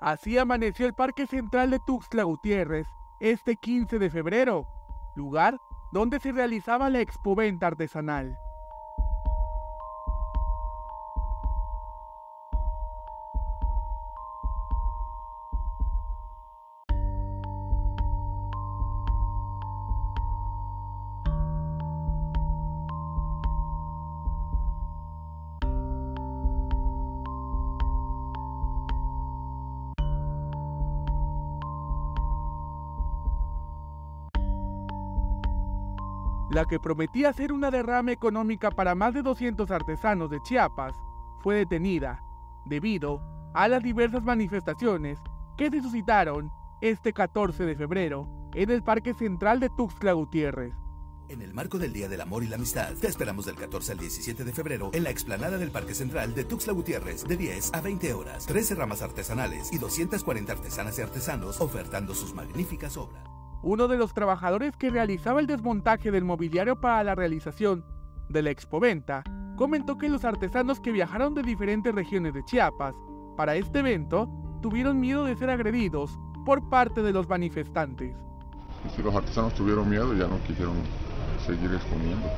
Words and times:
Así 0.00 0.38
amaneció 0.38 0.86
el 0.86 0.94
Parque 0.94 1.26
Central 1.26 1.70
de 1.70 1.78
Tuxtla 1.78 2.22
Gutiérrez 2.22 2.86
este 3.20 3.56
15 3.56 3.98
de 3.98 4.08
febrero, 4.08 4.66
lugar 5.14 5.60
donde 5.92 6.20
se 6.20 6.32
realizaba 6.32 6.88
la 6.88 7.00
expoventa 7.00 7.66
artesanal. 7.66 8.38
La 36.50 36.64
que 36.64 36.80
prometía 36.80 37.32
ser 37.32 37.52
una 37.52 37.70
derrama 37.70 38.12
económica 38.12 38.70
para 38.70 38.94
más 38.94 39.14
de 39.14 39.22
200 39.22 39.70
artesanos 39.70 40.30
de 40.30 40.42
Chiapas, 40.42 40.94
fue 41.40 41.54
detenida 41.54 42.22
debido 42.66 43.22
a 43.54 43.68
las 43.68 43.82
diversas 43.82 44.24
manifestaciones 44.24 45.18
que 45.56 45.70
se 45.70 45.80
suscitaron 45.80 46.50
este 46.80 47.12
14 47.12 47.64
de 47.64 47.76
febrero 47.76 48.28
en 48.54 48.70
el 48.70 48.82
Parque 48.82 49.14
Central 49.14 49.60
de 49.60 49.70
Tuxtla 49.70 50.12
Gutiérrez. 50.12 50.74
En 51.28 51.42
el 51.42 51.54
marco 51.54 51.78
del 51.78 51.92
Día 51.92 52.08
del 52.08 52.20
Amor 52.20 52.42
y 52.42 52.48
la 52.48 52.56
Amistad, 52.56 52.92
te 52.94 53.06
esperamos 53.06 53.46
del 53.46 53.54
14 53.54 53.92
al 53.92 53.98
17 53.98 54.42
de 54.42 54.52
febrero 54.52 54.90
en 54.92 55.04
la 55.04 55.10
explanada 55.10 55.58
del 55.58 55.70
Parque 55.70 55.94
Central 55.94 56.34
de 56.34 56.42
Tuxtla 56.42 56.72
Gutiérrez 56.72 57.24
de 57.24 57.36
10 57.36 57.72
a 57.72 57.80
20 57.80 58.14
horas. 58.14 58.46
13 58.46 58.74
ramas 58.74 59.02
artesanales 59.02 59.72
y 59.72 59.78
240 59.78 60.52
artesanas 60.52 60.98
y 60.98 61.02
artesanos 61.02 61.60
ofertando 61.60 62.14
sus 62.14 62.34
magníficas 62.34 62.96
obras. 62.96 63.29
Uno 63.62 63.88
de 63.88 63.98
los 63.98 64.14
trabajadores 64.14 64.74
que 64.76 64.88
realizaba 64.88 65.40
el 65.40 65.46
desmontaje 65.46 66.10
del 66.10 66.24
mobiliario 66.24 66.80
para 66.80 67.04
la 67.04 67.14
realización 67.14 67.84
de 68.30 68.42
la 68.42 68.50
expoventa 68.50 69.22
comentó 69.56 69.98
que 69.98 70.08
los 70.08 70.24
artesanos 70.24 70.80
que 70.80 70.92
viajaron 70.92 71.34
de 71.34 71.42
diferentes 71.42 71.94
regiones 71.94 72.32
de 72.32 72.42
Chiapas 72.44 72.94
para 73.36 73.56
este 73.56 73.80
evento 73.80 74.30
tuvieron 74.62 74.98
miedo 74.98 75.26
de 75.26 75.36
ser 75.36 75.50
agredidos 75.50 76.18
por 76.46 76.70
parte 76.70 77.02
de 77.02 77.12
los 77.12 77.28
manifestantes. 77.28 78.16
Si 78.96 79.02
los 79.02 79.14
artesanos 79.14 79.52
tuvieron 79.54 79.90
miedo 79.90 80.14
ya 80.14 80.26
no 80.26 80.42
quisieron 80.46 80.76
seguir 81.46 81.74
exponiendo. 81.74 82.28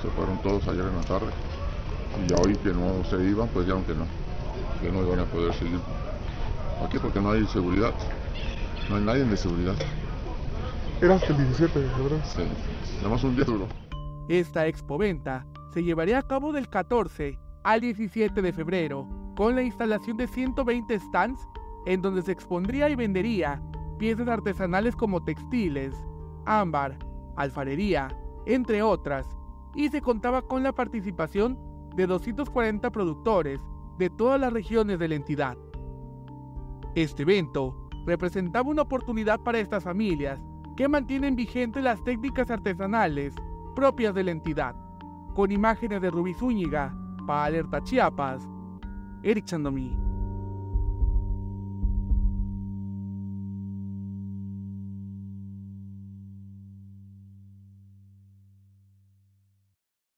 Se 0.00 0.08
fueron 0.08 0.40
todos 0.40 0.66
ayer 0.68 0.86
en 0.86 0.96
la 0.96 1.02
tarde. 1.02 1.30
Y 2.24 2.28
ya 2.28 2.36
hoy 2.36 2.56
que 2.56 2.72
no 2.72 3.04
se 3.04 3.22
iban, 3.22 3.48
pues 3.48 3.66
ya 3.66 3.74
aunque 3.74 3.94
no, 3.94 4.06
que 4.80 4.90
no 4.90 5.06
iban 5.06 5.18
a 5.20 5.24
poder 5.26 5.52
seguir. 5.52 5.80
Aquí 6.82 6.98
porque 6.98 7.20
no 7.20 7.32
hay 7.32 7.46
seguridad. 7.46 7.92
No 8.88 8.96
hay 8.96 9.02
nadie 9.02 9.24
de 9.24 9.36
seguridad. 9.36 9.74
Era 11.02 11.16
hasta 11.16 11.28
el 11.28 11.36
17 11.36 11.78
de 11.78 11.88
febrero. 11.90 12.20
Sí, 12.24 12.42
nada 13.02 13.18
un 13.22 13.36
día 13.36 13.44
duro. 13.44 13.66
Esta 14.28 14.66
expoventa 14.66 15.46
se 15.74 15.84
llevaría 15.84 16.18
a 16.18 16.26
cabo 16.26 16.52
del 16.52 16.70
14 16.70 17.38
al 17.64 17.80
17 17.82 18.40
de 18.40 18.52
febrero, 18.52 19.06
con 19.36 19.54
la 19.54 19.62
instalación 19.62 20.16
de 20.16 20.26
120 20.26 20.98
stands 20.98 21.46
en 21.84 22.00
donde 22.00 22.22
se 22.22 22.32
expondría 22.32 22.88
y 22.88 22.96
vendería 22.96 23.62
piezas 23.98 24.26
artesanales 24.26 24.96
como 24.96 25.22
textiles, 25.22 25.94
ámbar, 26.46 26.98
alfarería, 27.36 28.08
entre 28.46 28.82
otras, 28.82 29.26
y 29.74 29.90
se 29.90 30.00
contaba 30.00 30.42
con 30.42 30.62
la 30.62 30.72
participación 30.72 31.58
de 31.94 32.06
240 32.06 32.90
productores 32.90 33.60
de 33.98 34.08
todas 34.08 34.40
las 34.40 34.52
regiones 34.52 34.98
de 34.98 35.08
la 35.08 35.14
entidad. 35.14 35.58
Este 36.94 37.22
evento 37.22 37.76
representaba 38.06 38.70
una 38.70 38.82
oportunidad 38.82 39.40
para 39.40 39.58
estas 39.58 39.84
familias 39.84 40.40
que 40.76 40.88
mantienen 40.88 41.36
vigentes 41.36 41.82
las 41.82 42.04
técnicas 42.04 42.50
artesanales 42.50 43.34
propias 43.74 44.14
de 44.14 44.24
la 44.24 44.30
entidad. 44.30 44.76
Con 45.34 45.50
imágenes 45.50 46.00
de 46.02 46.10
Rubí 46.10 46.34
Zúñiga, 46.34 46.94
para 47.26 47.44
Alerta 47.44 47.82
Chiapas, 47.82 48.46
Eric 49.22 49.46
Chandomí. 49.46 50.05